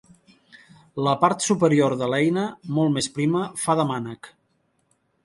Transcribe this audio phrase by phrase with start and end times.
[1.07, 2.45] La part superior de l'eina,
[2.79, 4.31] molt més prima, fa de mànec.